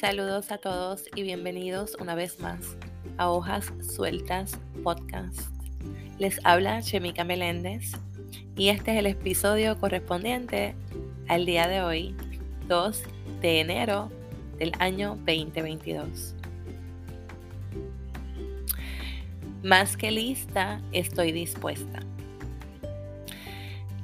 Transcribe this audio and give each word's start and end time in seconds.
Saludos 0.00 0.50
a 0.50 0.56
todos 0.56 1.04
y 1.14 1.22
bienvenidos 1.22 1.94
una 2.00 2.14
vez 2.14 2.40
más 2.40 2.74
a 3.18 3.28
Hojas 3.28 3.70
Sueltas 3.82 4.58
Podcast. 4.82 5.50
Les 6.18 6.40
habla 6.42 6.80
Chemica 6.80 7.22
Meléndez 7.22 7.92
y 8.56 8.70
este 8.70 8.92
es 8.92 8.98
el 8.98 9.04
episodio 9.04 9.78
correspondiente 9.78 10.74
al 11.28 11.44
día 11.44 11.68
de 11.68 11.82
hoy, 11.82 12.14
2 12.66 13.02
de 13.42 13.60
enero 13.60 14.10
del 14.56 14.72
año 14.78 15.16
2022. 15.26 16.34
Más 19.62 19.98
que 19.98 20.10
lista, 20.10 20.80
estoy 20.92 21.30
dispuesta. 21.30 22.00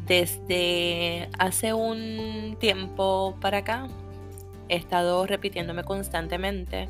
Desde 0.06 1.30
hace 1.38 1.72
un 1.72 2.58
tiempo 2.60 3.34
para 3.40 3.58
acá, 3.58 3.88
he 4.68 4.76
estado 4.76 5.26
repitiéndome 5.26 5.84
constantemente 5.84 6.88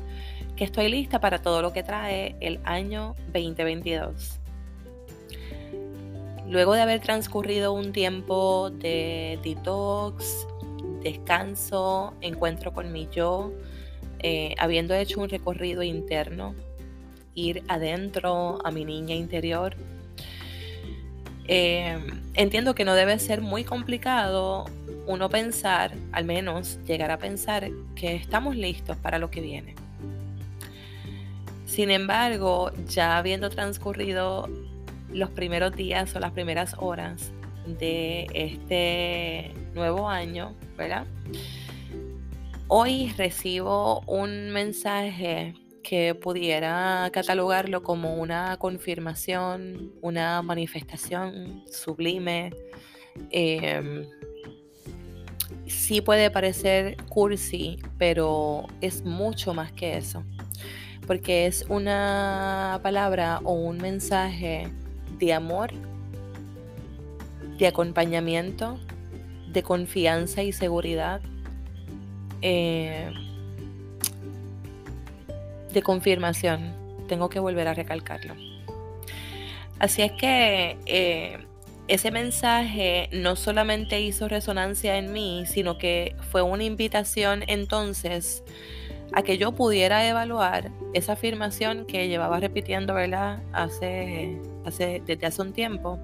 que 0.55 0.63
estoy 0.63 0.89
lista 0.89 1.19
para 1.19 1.41
todo 1.41 1.61
lo 1.61 1.71
que 1.71 1.83
trae 1.83 2.35
el 2.39 2.59
año 2.63 3.15
2022. 3.33 4.39
Luego 6.49 6.73
de 6.73 6.81
haber 6.81 7.01
transcurrido 7.01 7.73
un 7.73 7.91
tiempo 7.91 8.69
de 8.71 9.37
detox, 9.43 10.47
descanso, 11.03 12.13
encuentro 12.21 12.73
con 12.73 12.91
mi 12.91 13.07
yo, 13.11 13.51
eh, 14.19 14.55
habiendo 14.57 14.95
hecho 14.95 15.19
un 15.19 15.29
recorrido 15.29 15.83
interno, 15.83 16.55
ir 17.35 17.63
adentro 17.67 18.59
a 18.63 18.71
mi 18.71 18.85
niña 18.85 19.13
interior, 19.13 19.75
eh, 21.47 21.97
entiendo 22.33 22.75
que 22.75 22.83
no 22.83 22.95
debe 22.95 23.19
ser 23.19 23.41
muy 23.41 23.63
complicado 23.63 24.65
uno 25.07 25.29
pensar, 25.29 25.93
al 26.11 26.25
menos 26.25 26.79
llegar 26.85 27.09
a 27.11 27.17
pensar, 27.17 27.69
que 27.95 28.15
estamos 28.15 28.55
listos 28.55 28.97
para 28.97 29.17
lo 29.17 29.31
que 29.31 29.41
viene. 29.41 29.75
Sin 31.65 31.91
embargo, 31.91 32.71
ya 32.87 33.17
habiendo 33.17 33.49
transcurrido 33.49 34.47
los 35.11 35.29
primeros 35.31 35.75
días 35.75 36.15
o 36.15 36.19
las 36.19 36.31
primeras 36.31 36.75
horas 36.77 37.31
de 37.65 38.27
este 38.33 39.53
nuevo 39.73 40.09
año, 40.09 40.53
¿verdad? 40.77 41.05
Hoy 42.67 43.13
recibo 43.17 44.01
un 44.01 44.51
mensaje 44.51 45.53
que 45.83 46.15
pudiera 46.15 47.09
catalogarlo 47.13 47.81
como 47.81 48.15
una 48.15 48.57
confirmación, 48.57 49.93
una 50.01 50.41
manifestación 50.41 51.63
sublime. 51.71 52.51
Em, 53.31 54.05
sí 55.69 56.01
puede 56.01 56.29
parecer 56.31 56.97
cursi, 57.09 57.79
pero 57.97 58.67
es 58.81 59.03
mucho 59.03 59.53
más 59.53 59.71
que 59.71 59.97
eso. 59.97 60.23
Porque 61.05 61.45
es 61.45 61.65
una 61.69 62.79
palabra 62.83 63.39
o 63.43 63.53
un 63.53 63.77
mensaje 63.77 64.67
de 65.19 65.33
amor, 65.33 65.71
de 67.57 67.67
acompañamiento, 67.67 68.79
de 69.47 69.63
confianza 69.63 70.43
y 70.43 70.51
seguridad. 70.51 71.21
Eh, 72.41 73.11
de 75.73 75.81
confirmación. 75.81 76.73
Tengo 77.07 77.29
que 77.29 77.39
volver 77.39 77.67
a 77.67 77.73
recalcarlo. 77.73 78.35
Así 79.79 80.01
es 80.01 80.11
que 80.13 80.77
eh, 80.85 81.37
ese 81.87 82.11
mensaje 82.11 83.09
no 83.13 83.35
solamente 83.35 84.01
hizo 84.01 84.27
resonancia 84.27 84.97
en 84.97 85.13
mí, 85.13 85.45
sino 85.45 85.77
que 85.77 86.15
fue 86.31 86.41
una 86.41 86.63
invitación 86.63 87.43
entonces 87.47 88.43
a 89.13 89.21
que 89.21 89.37
yo 89.37 89.53
pudiera 89.53 90.07
evaluar 90.07 90.69
esa 90.93 91.13
afirmación 91.13 91.85
que 91.85 92.09
llevaba 92.09 92.39
repitiendo, 92.39 92.93
¿verdad? 92.93 93.41
Hace, 93.53 94.37
hace, 94.65 95.01
desde 95.05 95.27
hace 95.27 95.41
un 95.41 95.53
tiempo, 95.53 95.97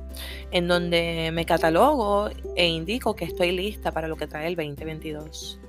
en 0.52 0.70
donde 0.70 1.32
me 1.34 1.46
catalogo 1.46 2.30
e 2.56 2.68
indico 2.68 3.16
que 3.16 3.26
estoy 3.26 3.52
lista 3.52 3.92
para 3.92 4.08
lo 4.08 4.16
que 4.16 4.28
trae 4.28 4.48
el 4.48 4.56
2022. 4.56 5.60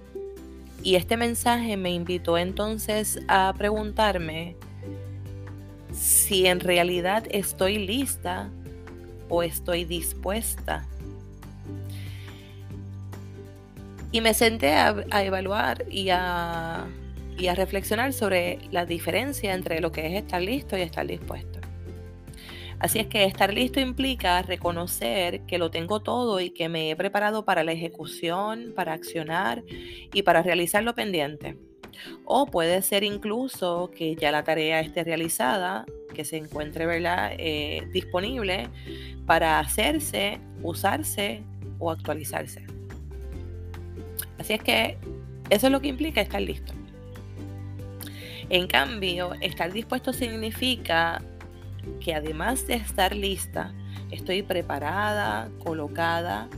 Y 0.85 0.95
este 0.95 1.17
mensaje 1.17 1.77
me 1.77 1.91
invitó 1.91 2.39
entonces 2.39 3.19
a 3.27 3.53
preguntarme 3.57 4.57
si 5.93 6.47
en 6.47 6.61
realidad 6.61 7.25
estoy 7.31 7.79
lista 7.79 8.51
o 9.29 9.43
estoy 9.43 9.85
dispuesta. 9.85 10.87
Y 14.13 14.21
me 14.21 14.33
senté 14.33 14.75
a, 14.75 15.25
evaluar 15.25 15.85
y 15.91 16.11
a, 16.11 16.87
y 17.37 17.49
a 17.49 17.55
reflexionar 17.55 18.13
sobre 18.13 18.61
la 18.71 18.87
diferencia 18.87 19.55
entre 19.55 19.81
lo 19.81 19.91
que 19.91 20.07
es 20.07 20.23
estar 20.23 20.41
listo 20.41 20.79
y 20.79 20.83
estar 20.83 21.07
dispuesto. 21.07 21.61
Así 22.79 22.99
es 22.99 23.07
que 23.07 23.25
estar 23.25 23.53
listo 23.53 23.81
implica 23.81 24.43
reconocer 24.43 25.47
que 25.47 25.59
lo 25.59 25.71
tengo 25.71 26.01
todo 26.01 26.41
y 26.41 26.51
que 26.51 26.69
me 26.69 26.91
he 26.91 26.97
preparado 26.97 27.45
para 27.45 27.65
la 27.65 27.73
ejecución, 27.73 28.73
para 28.77 28.93
accionar 28.93 29.65
y 30.13 30.23
para 30.23 30.43
realizar 30.43 30.83
lo 30.83 30.95
pendiente. 30.95 31.57
O 32.25 32.47
puede 32.47 32.83
ser 32.83 33.03
incluso 33.05 33.91
que 33.91 34.17
ya 34.17 34.31
la 34.31 34.45
tarea 34.45 34.81
esté 34.81 35.05
realizada, 35.05 35.87
que 36.15 36.25
se 36.25 36.37
encuentre 36.39 36.87
eh, 37.39 37.87
disponible 37.93 38.69
para 39.27 39.59
hacerse, 39.59 40.39
usarse 40.63 41.43
o 41.79 41.91
actualizarse. 41.91 42.65
Así 44.39 44.55
es 44.55 44.63
que 44.63 44.97
eso 45.51 45.67
es 45.67 45.73
lo 45.73 45.81
que 45.81 45.89
implica 45.89 46.21
estar 46.21 46.41
listo. 46.41 46.73
En 48.51 48.67
cambio, 48.67 49.33
estar 49.41 49.73
dispuesto 49.73 50.13
significa 50.13 51.23
que 52.01 52.15
además 52.15 52.67
de 52.67 52.75
estar 52.75 53.15
lista, 53.15 53.75
estoy 54.11 54.43
preparada, 54.43 55.51
colocada, 55.63 56.49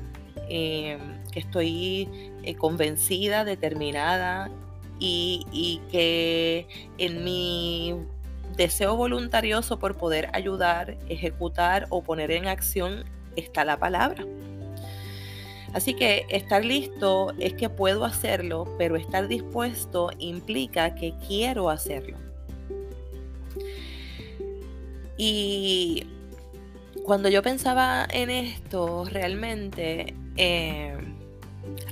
em, 0.49 0.99
que 1.33 1.41
estoy 1.41 2.09
eh, 2.43 2.55
convencida, 2.55 3.45
determinada 3.45 4.50
y, 4.99 5.47
y 5.53 5.81
que 5.91 6.66
en 6.99 7.25
mi 7.25 7.95
deseo 8.56 8.97
voluntarioso 8.97 9.78
por 9.78 9.97
poder 9.97 10.28
ayudar, 10.33 10.97
ejecutar 11.09 11.87
o 11.91 12.03
poner 12.03 12.31
en 12.31 12.47
acción 12.47 13.05
está 13.37 13.65
la 13.65 13.78
palabra. 13.78 14.25
Así 15.72 15.94
que 15.94 16.25
estar 16.31 16.65
listo 16.65 17.33
es 17.39 17.53
que 17.55 17.69
puedo 17.69 18.05
hacerlo, 18.05 18.66
pero 18.78 18.97
estar 18.97 19.28
dispuesto 19.28 20.11
implica 20.19 20.95
que 20.95 21.12
quiero 21.27 21.69
hacerlo. 21.69 22.16
Y 25.19 26.06
cuando 27.05 27.28
yo 27.28 27.43
pensaba 27.43 28.06
en 28.11 28.31
esto, 28.31 29.05
realmente 29.05 30.15
eh, 30.37 30.97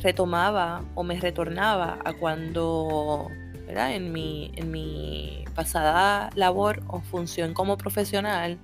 retomaba 0.03 0.84
o 0.94 1.03
me 1.03 1.20
retornaba 1.20 1.98
a 2.04 2.12
cuando, 2.14 3.28
En 3.69 4.12
mi, 4.12 4.52
en 4.56 4.70
mi 4.70 5.44
pasada 5.54 6.30
labor 6.34 6.82
o 6.88 7.00
función 7.00 7.54
como 7.54 7.76
profesional, 7.76 8.58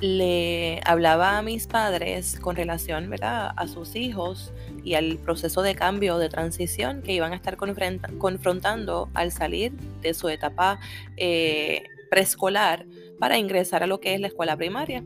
le 0.00 0.80
hablaba 0.84 1.38
a 1.38 1.42
mis 1.42 1.68
padres 1.68 2.38
con 2.40 2.56
relación 2.56 3.08
¿verdad? 3.08 3.52
a 3.56 3.68
sus 3.68 3.94
hijos 3.94 4.52
y 4.82 4.94
al 4.94 5.18
proceso 5.18 5.62
de 5.62 5.76
cambio, 5.76 6.18
de 6.18 6.28
transición 6.28 7.02
que 7.02 7.12
iban 7.12 7.32
a 7.32 7.36
estar 7.36 7.56
confrontando 7.56 9.08
al 9.14 9.30
salir 9.30 9.72
de 10.00 10.12
su 10.12 10.28
etapa 10.28 10.80
eh, 11.16 11.84
preescolar 12.10 12.84
para 13.20 13.38
ingresar 13.38 13.84
a 13.84 13.86
lo 13.86 14.00
que 14.00 14.14
es 14.14 14.20
la 14.20 14.26
escuela 14.26 14.56
primaria. 14.56 15.04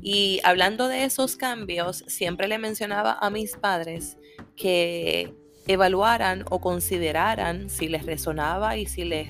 Y 0.00 0.40
hablando 0.44 0.88
de 0.88 1.04
esos 1.04 1.36
cambios, 1.36 2.04
siempre 2.06 2.48
le 2.48 2.56
mencionaba 2.58 3.18
a 3.20 3.28
mis 3.28 3.56
padres 3.56 4.16
que 4.56 5.34
evaluaran 5.72 6.44
o 6.50 6.60
consideraran 6.60 7.68
si 7.70 7.88
les 7.88 8.04
resonaba 8.06 8.76
y 8.76 8.86
si 8.86 9.04
les. 9.04 9.28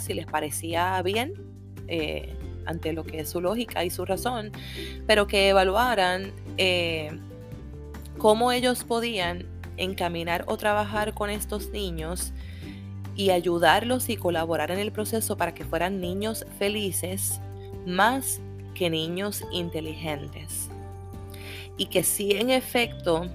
Si 0.00 0.14
les 0.14 0.26
parecía 0.26 1.02
bien 1.02 1.32
eh, 1.88 2.36
ante 2.64 2.92
lo 2.92 3.02
que 3.02 3.20
es 3.20 3.28
su 3.30 3.40
lógica 3.40 3.82
y 3.84 3.90
su 3.90 4.04
razón, 4.04 4.52
pero 5.06 5.26
que 5.26 5.48
evaluaran 5.48 6.32
eh, 6.58 7.10
cómo 8.18 8.52
ellos 8.52 8.84
podían 8.84 9.46
encaminar 9.76 10.44
o 10.46 10.56
trabajar 10.56 11.12
con 11.14 11.28
estos 11.28 11.70
niños 11.70 12.32
y 13.16 13.30
ayudarlos 13.30 14.08
y 14.08 14.16
colaborar 14.16 14.70
en 14.70 14.78
el 14.78 14.92
proceso 14.92 15.36
para 15.36 15.54
que 15.54 15.64
fueran 15.64 16.00
niños 16.00 16.46
felices 16.58 17.40
más 17.86 18.40
que 18.74 18.90
niños 18.90 19.44
inteligentes. 19.52 20.68
Y 21.76 21.86
que 21.86 22.04
sí, 22.04 22.32
en 22.32 22.50
efecto, 22.50 23.28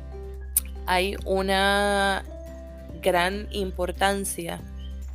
hay 0.89 1.15
una 1.23 2.23
gran 3.03 3.47
importancia 3.51 4.59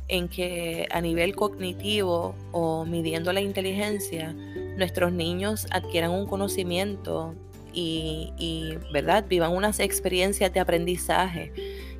en 0.07 0.29
que 0.29 0.87
a 0.89 1.01
nivel 1.01 1.35
cognitivo 1.35 2.33
o 2.53 2.85
midiendo 2.85 3.33
la 3.33 3.41
inteligencia, 3.41 4.33
nuestros 4.77 5.11
niños 5.11 5.67
adquieran 5.71 6.11
un 6.11 6.27
conocimiento 6.27 7.35
y, 7.73 8.77
¿verdad? 8.93 9.25
vivan 9.27 9.51
unas 9.51 9.81
experiencias 9.81 10.53
de 10.53 10.61
aprendizaje 10.61 11.51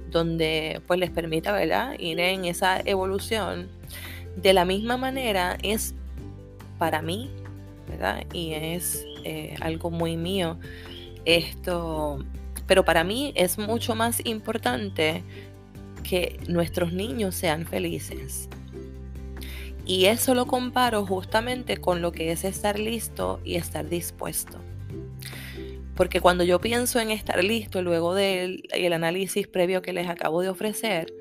donde 0.09 0.81
pues 0.87 0.97
les 0.97 1.09
permita, 1.09 1.51
¿verdad? 1.51 1.99
Ir 1.99 2.21
en 2.21 2.45
esa 2.45 2.79
evolución. 2.79 3.67
De 4.37 4.53
la 4.53 4.63
misma 4.63 4.95
manera 4.95 5.57
es 5.63 5.95
para 6.77 7.01
mí, 7.01 7.29
¿verdad? 7.89 8.23
Y 8.31 8.53
es 8.53 9.05
eh, 9.25 9.57
algo 9.59 9.91
muy 9.91 10.15
mío. 10.15 10.57
Esto, 11.25 12.23
pero 12.67 12.85
para 12.85 13.03
mí 13.03 13.33
es 13.35 13.57
mucho 13.57 13.95
más 13.95 14.25
importante 14.25 15.23
que 16.03 16.39
nuestros 16.47 16.93
niños 16.93 17.35
sean 17.35 17.65
felices. 17.65 18.47
Y 19.85 20.05
eso 20.05 20.33
lo 20.33 20.47
comparo 20.47 21.05
justamente 21.05 21.77
con 21.77 22.01
lo 22.01 22.11
que 22.11 22.31
es 22.31 22.43
estar 22.43 22.79
listo 22.79 23.39
y 23.43 23.55
estar 23.55 23.87
dispuesto. 23.87 24.57
Porque 25.95 26.19
cuando 26.19 26.43
yo 26.43 26.59
pienso 26.59 26.99
en 26.99 27.11
estar 27.11 27.43
listo 27.43 27.81
luego 27.81 28.13
del 28.13 28.63
análisis 28.93 29.47
previo 29.47 29.81
que 29.81 29.93
les 29.93 30.09
acabo 30.09 30.41
de 30.41 30.49
ofrecer, 30.49 31.13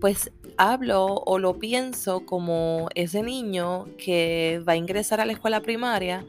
pues 0.00 0.30
hablo 0.58 1.06
o 1.06 1.38
lo 1.38 1.58
pienso 1.58 2.24
como 2.24 2.88
ese 2.94 3.22
niño 3.22 3.86
que 3.98 4.62
va 4.66 4.74
a 4.74 4.76
ingresar 4.76 5.20
a 5.20 5.26
la 5.26 5.32
escuela 5.32 5.60
primaria 5.60 6.24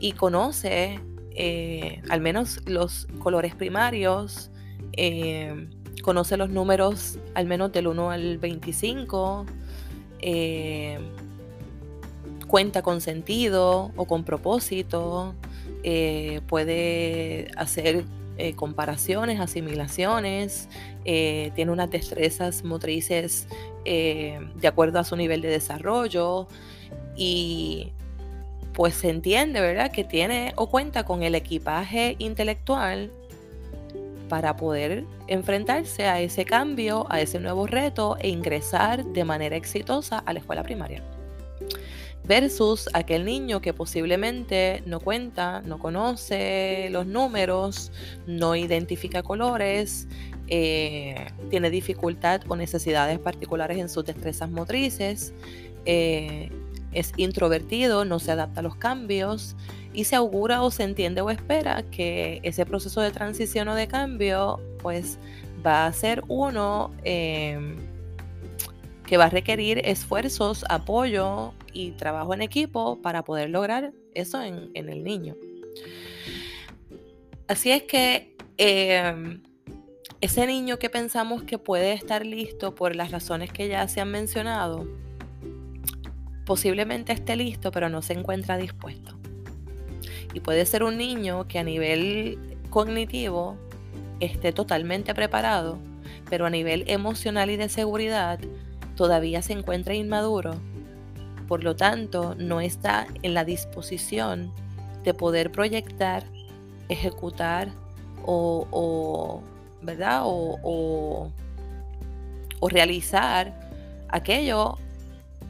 y 0.00 0.12
conoce 0.12 1.00
eh, 1.34 2.00
al 2.08 2.20
menos 2.20 2.60
los 2.66 3.08
colores 3.18 3.54
primarios, 3.54 4.50
eh, 4.92 5.68
conoce 6.02 6.36
los 6.36 6.50
números 6.50 7.18
al 7.34 7.46
menos 7.46 7.72
del 7.72 7.88
1 7.88 8.10
al 8.10 8.38
25, 8.38 9.46
eh, 10.20 10.98
cuenta 12.46 12.82
con 12.82 13.00
sentido 13.00 13.90
o 13.96 14.04
con 14.06 14.24
propósito, 14.24 15.34
puede 16.46 17.50
hacer 17.56 18.04
comparaciones, 18.56 19.38
asimilaciones, 19.38 20.68
tiene 21.04 21.70
unas 21.70 21.90
destrezas 21.90 22.64
motrices 22.64 23.48
de 23.84 24.66
acuerdo 24.66 24.98
a 24.98 25.04
su 25.04 25.16
nivel 25.16 25.42
de 25.42 25.48
desarrollo 25.48 26.48
y 27.16 27.92
pues 28.74 28.94
se 28.94 29.08
entiende, 29.08 29.60
¿verdad? 29.60 29.90
Que 29.92 30.04
tiene 30.04 30.52
o 30.56 30.68
cuenta 30.68 31.04
con 31.04 31.22
el 31.22 31.34
equipaje 31.34 32.16
intelectual 32.18 33.10
para 34.28 34.56
poder 34.56 35.04
enfrentarse 35.28 36.06
a 36.06 36.20
ese 36.20 36.44
cambio, 36.44 37.06
a 37.08 37.20
ese 37.20 37.38
nuevo 37.38 37.66
reto 37.66 38.16
e 38.20 38.28
ingresar 38.28 39.04
de 39.04 39.24
manera 39.24 39.56
exitosa 39.56 40.18
a 40.18 40.32
la 40.32 40.40
escuela 40.40 40.62
primaria 40.62 41.02
versus 42.26 42.88
aquel 42.94 43.24
niño 43.24 43.60
que 43.60 43.72
posiblemente 43.72 44.82
no 44.86 44.98
cuenta, 45.00 45.60
no 45.62 45.78
conoce 45.78 46.88
los 46.90 47.06
números, 47.06 47.92
no 48.26 48.56
identifica 48.56 49.22
colores, 49.22 50.08
eh, 50.48 51.26
tiene 51.50 51.70
dificultad 51.70 52.40
o 52.48 52.56
necesidades 52.56 53.18
particulares 53.18 53.78
en 53.78 53.88
sus 53.88 54.04
destrezas 54.04 54.50
motrices, 54.50 55.34
eh, 55.84 56.50
es 56.94 57.12
introvertido, 57.16 58.04
no 58.04 58.18
se 58.18 58.32
adapta 58.32 58.60
a 58.60 58.62
los 58.62 58.76
cambios 58.76 59.56
y 59.92 60.04
se 60.04 60.16
augura 60.16 60.62
o 60.62 60.70
se 60.70 60.84
entiende 60.84 61.20
o 61.20 61.30
espera 61.30 61.82
que 61.90 62.40
ese 62.42 62.64
proceso 62.66 63.00
de 63.00 63.10
transición 63.10 63.68
o 63.68 63.74
de 63.74 63.88
cambio 63.88 64.60
pues 64.82 65.18
va 65.64 65.86
a 65.86 65.92
ser 65.92 66.22
uno 66.28 66.92
eh, 67.04 67.76
que 69.06 69.16
va 69.16 69.24
a 69.24 69.30
requerir 69.30 69.80
esfuerzos, 69.84 70.64
apoyo, 70.68 71.52
y 71.74 71.90
trabajo 71.90 72.32
en 72.32 72.40
equipo 72.40 73.02
para 73.02 73.24
poder 73.24 73.50
lograr 73.50 73.92
eso 74.14 74.40
en, 74.40 74.70
el 74.74 75.04
niño. 75.04 75.36
Así 77.48 77.70
es 77.70 77.82
que 77.82 78.36
em, 78.56 79.42
ese 80.20 80.46
niño 80.46 80.78
que 80.78 80.88
pensamos 80.88 81.42
que 81.42 81.58
puede 81.58 81.92
estar 81.92 82.24
listo 82.24 82.74
por 82.74 82.96
las 82.96 83.10
razones 83.10 83.52
que 83.52 83.68
ya 83.68 83.86
se 83.88 84.00
han 84.00 84.10
mencionado, 84.10 84.86
posiblemente 86.44 87.12
esté 87.12 87.36
listo, 87.36 87.70
pero 87.70 87.88
no 87.88 88.02
se 88.02 88.12
encuentra 88.12 88.56
dispuesto. 88.56 89.16
Y 90.32 90.40
puede 90.40 90.66
ser 90.66 90.82
un 90.82 90.98
niño 90.98 91.46
que 91.46 91.58
a 91.58 91.64
nivel 91.64 92.38
cognitivo 92.70 93.56
esté 94.20 94.52
totalmente 94.52 95.14
preparado, 95.14 95.78
pero 96.28 96.46
a 96.46 96.50
nivel 96.50 96.84
emocional 96.86 97.50
y 97.50 97.56
de 97.56 97.68
seguridad 97.68 98.38
todavía 98.96 99.42
se 99.42 99.52
encuentra 99.52 99.94
inmaduro 99.94 100.54
por 101.46 101.62
lo 101.62 101.76
tanto, 101.76 102.34
no 102.38 102.60
está 102.60 103.06
en 103.22 103.34
la 103.34 103.44
disposición 103.44 104.52
de 105.02 105.12
poder 105.12 105.52
proyectar, 105.52 106.24
ejecutar 106.88 107.68
o, 108.24 109.42
¿verdad? 109.82 110.22
o, 110.24 111.30
o 112.60 112.68
realizar 112.68 113.52
aquello 114.08 114.78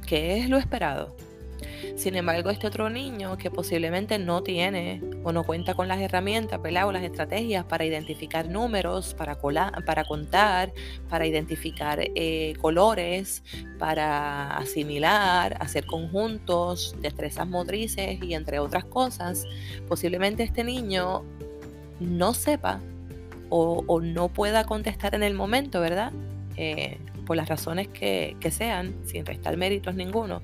que 0.07 0.39
es 0.39 0.49
lo 0.49 0.59
esperado. 0.59 1.15
Sin 1.97 2.17
embargo, 2.17 2.51
este 2.51 2.67
otro 2.67 2.91
niño 2.91 3.37
que 3.39 3.51
posiblemente 3.51 4.19
no 4.19 4.43
tiene 4.43 5.01
o 5.23 5.33
no 5.33 5.45
cuenta 5.45 5.75
con 5.75 5.87
las 5.87 6.01
herramientas 6.01 6.59
o 6.61 6.93
las 6.93 7.03
estrategias 7.03 7.65
para 7.65 7.85
identificar 7.85 8.49
números, 8.49 9.15
para, 9.15 9.39
para 9.39 10.05
contar, 10.05 10.73
para 11.09 11.27
identificar 11.27 12.01
eh, 12.01 12.55
colores, 12.61 13.45
para 13.79 14.57
asimilar, 14.57 15.57
hacer 15.61 15.87
conjuntos, 15.87 16.97
destrezas 17.01 17.47
motrices 17.47 18.21
y 18.23 18.35
entre 18.35 18.59
otras 18.59 18.85
cosas, 18.85 19.47
posiblemente 19.89 20.43
este 20.43 20.65
niño 20.65 21.23
no 22.01 22.35
sepa 22.35 22.81
o, 23.51 24.01
no 24.01 24.29
pueda 24.31 24.65
contestar 24.65 25.15
en 25.15 25.23
el 25.23 25.35
momento, 25.35 25.81
¿verdad? 25.81 26.13
Eh, 26.57 26.99
por 27.25 27.37
las 27.37 27.49
razones 27.49 27.89
que, 27.89 28.37
que, 28.41 28.51
sean, 28.51 28.95
sin 29.05 29.25
restar 29.25 29.57
méritos 29.57 29.95
ninguno. 29.95 30.43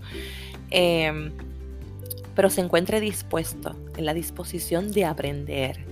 Em, 0.71 1.33
pero 2.35 2.49
se 2.49 2.61
encuentre 2.61 3.01
dispuesto, 3.01 3.77
en 3.97 4.07
la 4.07 4.15
disposición 4.15 4.93
de 4.93 5.05
aprender, 5.05 5.85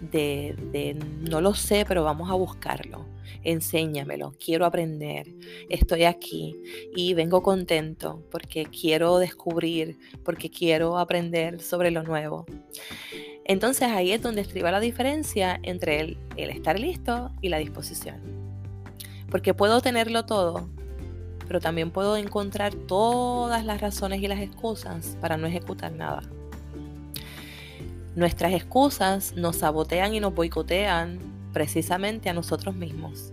de, 0.00 0.96
no 1.28 1.40
lo 1.40 1.54
sé, 1.54 1.84
pero 1.86 2.04
vamos 2.04 2.30
a 2.30 2.34
buscarlo. 2.34 3.06
Enséñamelo, 3.42 4.32
quiero 4.44 4.66
aprender, 4.66 5.32
estoy 5.68 6.04
aquí 6.04 6.56
y 6.94 7.14
vengo 7.14 7.42
contento 7.42 8.22
porque 8.30 8.66
quiero 8.66 9.18
descubrir, 9.18 9.98
porque 10.24 10.50
quiero 10.50 10.98
aprender 10.98 11.60
sobre 11.60 11.90
lo 11.90 12.02
nuevo. 12.02 12.46
Entonces 13.44 13.88
ahí 13.88 14.12
es 14.12 14.22
donde 14.22 14.42
estriba 14.42 14.70
la 14.70 14.80
diferencia 14.80 15.58
entre 15.62 16.00
el 16.36 16.50
estar 16.50 16.78
listo 16.78 17.30
y 17.40 17.48
la 17.48 17.58
disposición. 17.58 18.45
Porque 19.30 19.54
puedo 19.54 19.80
tenerlo 19.80 20.24
todo, 20.24 20.68
pero 21.46 21.60
también 21.60 21.90
puedo 21.90 22.16
encontrar 22.16 22.74
todas 22.74 23.64
las 23.64 23.80
razones 23.80 24.22
y 24.22 24.28
las 24.28 24.40
excusas 24.40 25.16
para 25.20 25.36
no 25.36 25.46
ejecutar 25.46 25.92
nada. 25.92 26.22
Nuestras 28.14 28.52
excusas 28.54 29.34
nos 29.34 29.56
sabotean 29.56 30.14
y 30.14 30.20
nos 30.20 30.34
boicotean 30.34 31.18
precisamente 31.52 32.28
a 32.28 32.32
nosotros 32.32 32.74
mismos. 32.74 33.30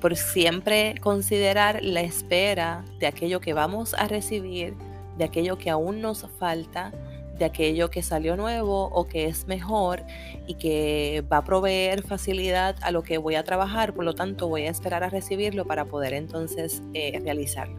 Por 0.00 0.16
siempre 0.16 0.94
considerar 1.00 1.82
la 1.82 2.00
espera 2.00 2.84
de 2.98 3.06
aquello 3.06 3.40
que 3.40 3.52
vamos 3.52 3.94
a 3.94 4.06
recibir, 4.06 4.74
de 5.16 5.24
aquello 5.24 5.58
que 5.58 5.70
aún 5.70 6.00
nos 6.00 6.24
falta 6.38 6.92
de 7.38 7.44
aquello 7.44 7.90
que 7.90 8.02
salió 8.02 8.36
nuevo 8.36 8.86
o 8.86 9.06
que 9.06 9.26
es 9.26 9.46
mejor 9.46 10.04
y 10.46 10.54
que 10.54 11.24
va 11.32 11.38
a 11.38 11.44
proveer 11.44 12.02
facilidad 12.02 12.76
a 12.82 12.90
lo 12.90 13.02
que 13.02 13.18
voy 13.18 13.36
a 13.36 13.44
trabajar, 13.44 13.94
por 13.94 14.04
lo 14.04 14.14
tanto 14.14 14.48
voy 14.48 14.62
a 14.62 14.70
esperar 14.70 15.04
a 15.04 15.08
recibirlo 15.08 15.64
para 15.64 15.84
poder 15.84 16.14
entonces 16.14 16.82
eh, 16.94 17.20
realizarlo. 17.22 17.76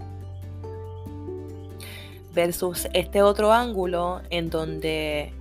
Versus 2.34 2.88
este 2.94 3.22
otro 3.22 3.51
ángulo 3.51 4.22
en 4.30 4.50
donde 4.50 5.34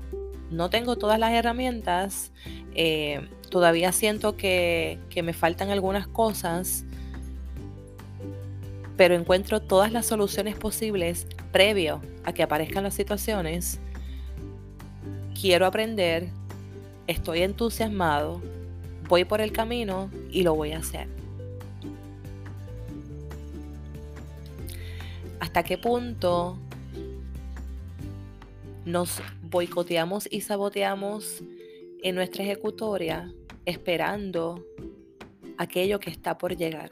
no 0.50 0.70
tengo 0.70 0.96
todas 0.96 1.18
las 1.18 1.32
herramientas, 1.32 2.32
eh, 2.74 3.28
todavía 3.50 3.92
siento 3.92 4.36
que, 4.36 4.98
que 5.10 5.22
me 5.22 5.32
faltan 5.32 5.70
algunas 5.70 6.08
cosas, 6.08 6.84
pero 8.96 9.14
encuentro 9.14 9.60
todas 9.60 9.92
las 9.92 10.06
soluciones 10.06 10.56
posibles 10.56 11.26
previo 11.52 12.02
a 12.24 12.32
que 12.32 12.42
aparezcan 12.42 12.82
las 12.82 12.94
situaciones 12.94 13.80
quiero 15.40 15.66
aprender, 15.66 16.30
estoy 17.06 17.42
entusiasmado, 17.42 18.42
voy 19.08 19.24
por 19.24 19.40
el 19.40 19.52
camino 19.52 20.10
y 20.30 20.42
lo 20.42 20.54
voy 20.54 20.72
a 20.72 20.78
hacer. 20.78 21.08
¿Hasta 25.38 25.62
qué 25.62 25.78
punto 25.78 26.58
nos 28.84 29.22
boicoteamos 29.42 30.28
y 30.30 30.40
saboteamos 30.40 31.42
en 32.02 32.14
nuestra 32.16 32.42
ejecutoria 32.42 33.32
esperando 33.64 34.64
aquello 35.56 36.00
que 36.00 36.10
está 36.10 36.36
por 36.36 36.56
llegar, 36.56 36.90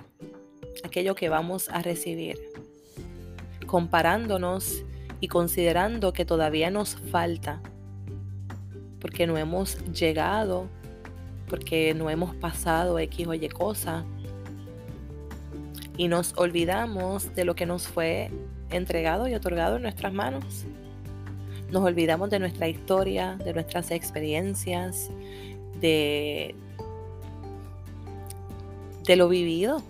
aquello 0.84 1.16
que 1.16 1.28
vamos 1.28 1.68
a 1.68 1.82
recibir, 1.82 2.38
comparándonos 3.66 4.84
y 5.20 5.28
considerando 5.28 6.12
que 6.12 6.24
todavía 6.24 6.70
nos 6.70 6.96
falta 6.96 7.60
porque 9.00 9.26
no 9.26 9.36
hemos 9.36 9.78
llegado, 9.92 10.66
porque 11.48 11.94
no 11.94 12.10
hemos 12.10 12.34
pasado 12.34 12.98
X 12.98 13.26
o 13.26 13.34
Y 13.34 13.48
cosa, 13.48 14.04
y 15.96 16.08
nos 16.08 16.34
olvidamos 16.36 17.34
de 17.34 17.44
lo 17.44 17.54
que 17.54 17.66
nos 17.66 17.86
fue 17.88 18.30
entregado 18.70 19.28
y 19.28 19.34
otorgado 19.34 19.76
en 19.76 19.82
nuestras 19.82 20.12
manos. 20.12 20.64
Nos 21.70 21.82
olvidamos 21.82 22.30
de 22.30 22.38
nuestra 22.38 22.68
historia, 22.68 23.36
de 23.44 23.52
nuestras 23.54 23.90
experiencias, 23.90 25.10
de, 25.80 26.54
de 29.04 29.16
lo 29.16 29.28
vivido, 29.28 29.82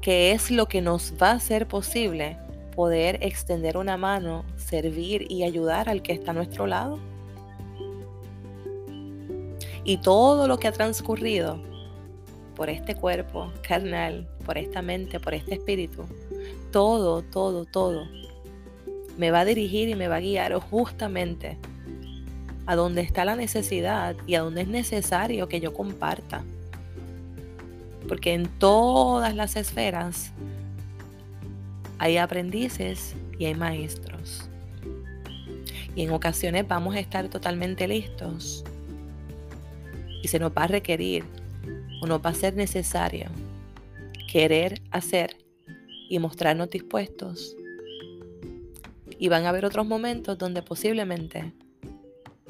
que 0.00 0.32
es 0.32 0.50
lo 0.50 0.66
que 0.66 0.80
nos 0.80 1.14
va 1.20 1.30
a 1.30 1.34
hacer 1.34 1.66
posible 1.66 2.36
poder 2.76 3.18
extender 3.22 3.76
una 3.76 3.96
mano, 3.96 4.44
servir 4.56 5.26
y 5.30 5.44
ayudar 5.44 5.88
al 5.88 6.02
que 6.02 6.12
está 6.12 6.32
a 6.32 6.34
nuestro 6.34 6.66
lado. 6.66 6.98
Y 9.84 9.98
todo 9.98 10.48
lo 10.48 10.58
que 10.58 10.68
ha 10.68 10.72
transcurrido 10.72 11.60
por 12.56 12.70
este 12.70 12.94
cuerpo 12.94 13.52
carnal, 13.66 14.28
por 14.46 14.56
esta 14.56 14.80
mente, 14.80 15.20
por 15.20 15.34
este 15.34 15.54
espíritu, 15.54 16.04
todo, 16.72 17.22
todo, 17.22 17.66
todo, 17.66 18.06
me 19.18 19.30
va 19.30 19.40
a 19.40 19.44
dirigir 19.44 19.88
y 19.88 19.94
me 19.94 20.08
va 20.08 20.16
a 20.16 20.20
guiar 20.20 20.54
justamente 20.54 21.58
a 22.66 22.76
donde 22.76 23.02
está 23.02 23.24
la 23.24 23.36
necesidad 23.36 24.16
y 24.26 24.36
a 24.36 24.40
donde 24.40 24.62
es 24.62 24.68
necesario 24.68 25.48
que 25.48 25.60
yo 25.60 25.74
comparta. 25.74 26.42
Porque 28.08 28.32
en 28.32 28.48
todas 28.58 29.34
las 29.34 29.56
esferas 29.56 30.32
hay 31.98 32.16
aprendices 32.16 33.14
y 33.38 33.46
hay 33.46 33.54
maestros. 33.54 34.48
Y 35.94 36.02
en 36.02 36.10
ocasiones 36.10 36.66
vamos 36.66 36.94
a 36.94 37.00
estar 37.00 37.28
totalmente 37.28 37.86
listos 37.86 38.64
y 40.24 40.28
se 40.28 40.38
nos 40.38 40.52
va 40.52 40.64
a 40.64 40.68
requerir 40.68 41.24
o 42.00 42.06
nos 42.06 42.24
va 42.24 42.30
a 42.30 42.34
ser 42.34 42.56
necesario 42.56 43.28
querer 44.32 44.80
hacer 44.90 45.36
y 46.08 46.18
mostrarnos 46.18 46.70
dispuestos. 46.70 47.54
Y 49.18 49.28
van 49.28 49.44
a 49.44 49.50
haber 49.50 49.66
otros 49.66 49.86
momentos 49.86 50.38
donde 50.38 50.62
posiblemente 50.62 51.52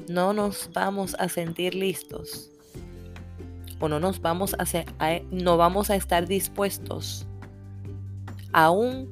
no 0.07 0.31
nos 0.31 0.69
vamos 0.73 1.15
a 1.19 1.27
sentir 1.27 1.75
listos 1.75 2.49
o 3.79 3.89
no 3.89 3.99
nos 3.99 4.21
vamos 4.21 4.53
a, 4.53 4.63
hacer, 4.63 4.85
no 5.29 5.57
vamos 5.57 5.89
a 5.89 5.97
estar 5.97 6.27
dispuestos 6.27 7.27
aún 8.53 9.11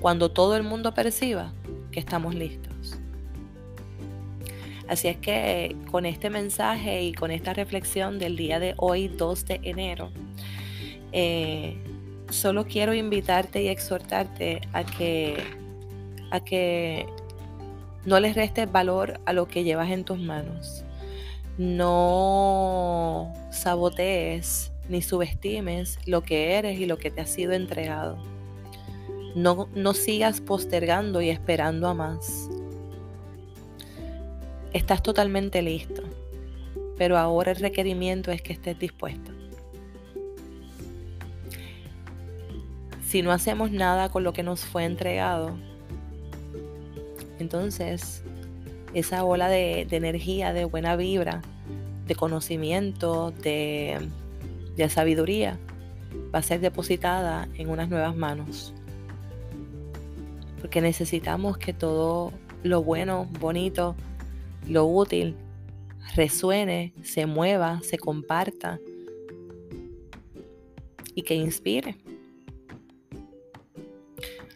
cuando 0.00 0.30
todo 0.30 0.56
el 0.56 0.62
mundo 0.62 0.94
perciba 0.94 1.52
que 1.90 1.98
estamos 1.98 2.34
listos. 2.36 2.73
Así 4.88 5.08
es 5.08 5.16
que 5.16 5.76
con 5.90 6.04
este 6.04 6.28
mensaje 6.28 7.02
y 7.02 7.12
con 7.12 7.30
esta 7.30 7.54
reflexión 7.54 8.18
del 8.18 8.36
día 8.36 8.58
de 8.58 8.74
hoy, 8.76 9.08
2 9.08 9.44
de 9.46 9.60
enero, 9.62 10.10
eh, 11.12 11.76
solo 12.28 12.66
quiero 12.66 12.92
invitarte 12.92 13.62
y 13.62 13.68
exhortarte 13.68 14.60
a 14.72 14.84
que, 14.84 15.42
a 16.30 16.40
que 16.40 17.06
no 18.04 18.20
les 18.20 18.34
restes 18.34 18.70
valor 18.70 19.20
a 19.24 19.32
lo 19.32 19.48
que 19.48 19.64
llevas 19.64 19.90
en 19.90 20.04
tus 20.04 20.18
manos. 20.18 20.84
No 21.56 23.32
sabotees 23.50 24.70
ni 24.88 25.00
subestimes 25.00 25.98
lo 26.04 26.22
que 26.22 26.54
eres 26.56 26.78
y 26.78 26.84
lo 26.84 26.98
que 26.98 27.10
te 27.10 27.22
ha 27.22 27.26
sido 27.26 27.52
entregado. 27.52 28.18
No, 29.34 29.68
no 29.74 29.94
sigas 29.94 30.42
postergando 30.42 31.22
y 31.22 31.30
esperando 31.30 31.88
a 31.88 31.94
más 31.94 32.50
estás 34.74 35.02
totalmente 35.02 35.62
listo, 35.62 36.02
pero 36.98 37.16
ahora 37.16 37.52
el 37.52 37.58
requerimiento 37.58 38.30
es 38.32 38.42
que 38.42 38.52
estés 38.52 38.78
dispuesto. 38.78 39.30
Si 43.06 43.22
no 43.22 43.30
hacemos 43.30 43.70
nada 43.70 44.08
con 44.08 44.24
lo 44.24 44.32
que 44.32 44.42
nos 44.42 44.64
fue 44.64 44.84
entregado, 44.84 45.56
entonces 47.38 48.24
esa 48.92 49.24
ola 49.24 49.48
de, 49.48 49.82
energía, 49.90 50.52
de 50.52 50.64
buena 50.64 50.96
vibra, 50.96 51.40
de 52.06 52.14
conocimiento, 52.16 53.30
de, 53.30 54.08
de 54.76 54.88
sabiduría, 54.88 55.58
va 56.34 56.40
a 56.40 56.42
ser 56.42 56.60
depositada 56.60 57.48
en 57.54 57.70
unas 57.70 57.88
nuevas 57.88 58.16
manos. 58.16 58.74
Porque 60.60 60.80
necesitamos 60.80 61.58
que 61.58 61.72
todo 61.72 62.32
lo 62.64 62.82
bueno, 62.82 63.28
bonito, 63.38 63.94
lo 64.68 64.86
útil 64.86 65.36
resuene, 66.14 66.92
se 67.02 67.26
mueva, 67.26 67.80
se 67.82 67.98
comparta 67.98 68.78
y 71.14 71.22
que 71.22 71.34
inspire. 71.34 71.96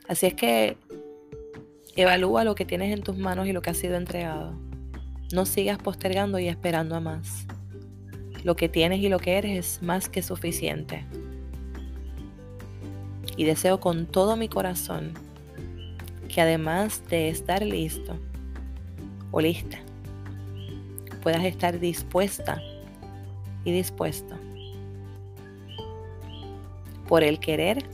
Así 0.08 0.26
es 0.26 0.34
que 0.34 0.76
evalúa 1.96 2.44
lo 2.44 2.54
que 2.54 2.64
tienes 2.64 2.92
en 2.94 3.02
tus 3.02 3.16
manos 3.16 3.46
y 3.46 3.52
lo 3.52 3.60
que 3.60 3.70
ha 3.70 3.74
sido 3.74 3.96
entregado. 3.96 4.54
No 5.32 5.44
sigas 5.44 5.78
postergando 5.78 6.38
y 6.38 6.48
esperando 6.48 6.94
a 6.94 7.00
más. 7.00 7.46
Lo 8.44 8.56
que 8.56 8.68
tienes 8.68 9.00
y 9.00 9.08
lo 9.08 9.18
que 9.18 9.36
eres 9.36 9.76
es 9.76 9.82
más 9.82 10.08
que 10.08 10.22
suficiente. 10.22 11.04
Y 13.36 13.44
deseo 13.44 13.80
con 13.80 14.06
todo 14.06 14.36
mi 14.36 14.48
corazón 14.48 15.12
que 16.28 16.40
además 16.40 17.02
de 17.08 17.28
estar 17.28 17.62
listo 17.62 18.18
o 19.30 19.40
lista, 19.40 19.78
puedas 21.18 21.44
estar 21.44 21.78
dispuesta 21.78 22.62
y 23.64 23.72
dispuesto 23.72 24.36
por 27.08 27.24
el 27.24 27.40
querer, 27.40 27.84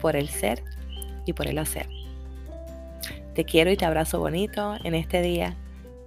por 0.00 0.16
el 0.16 0.28
ser 0.28 0.62
y 1.26 1.32
por 1.32 1.46
el 1.46 1.58
hacer. 1.58 1.88
Te 3.34 3.44
quiero 3.44 3.70
y 3.70 3.76
te 3.76 3.84
abrazo 3.84 4.18
bonito 4.18 4.76
en 4.84 4.94
este 4.94 5.22
día. 5.22 5.56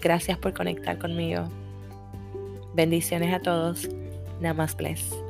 Gracias 0.02 0.38
por 0.38 0.54
conectar 0.54 0.98
conmigo. 0.98 1.44
Bendiciones 2.74 3.34
a 3.34 3.40
todos. 3.40 3.88
Namaste. 4.40 5.21